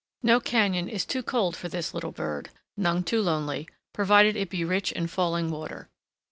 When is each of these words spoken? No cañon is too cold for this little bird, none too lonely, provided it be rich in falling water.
No 0.23 0.39
cañon 0.41 0.89
is 0.89 1.05
too 1.05 1.21
cold 1.21 1.55
for 1.55 1.69
this 1.69 1.93
little 1.93 2.11
bird, 2.11 2.49
none 2.75 3.03
too 3.03 3.21
lonely, 3.21 3.67
provided 3.93 4.35
it 4.35 4.49
be 4.49 4.65
rich 4.65 4.91
in 4.91 5.05
falling 5.05 5.51
water. 5.51 5.89